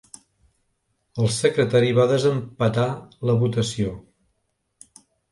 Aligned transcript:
El 1.23 1.27
secretari 1.33 1.91
va 1.97 2.05
desempatar 2.11 2.85
la 3.31 3.35
votació. 3.43 3.93